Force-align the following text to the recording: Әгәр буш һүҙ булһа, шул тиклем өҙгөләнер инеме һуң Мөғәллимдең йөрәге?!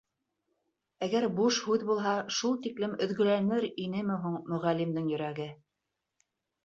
Әгәр 1.07 1.27
буш 1.39 1.59
һүҙ 1.65 1.83
булһа, 1.91 2.13
шул 2.37 2.57
тиклем 2.63 2.95
өҙгөләнер 3.07 3.69
инеме 3.87 4.19
һуң 4.25 4.41
Мөғәллимдең 4.55 5.13
йөрәге?! 5.13 5.51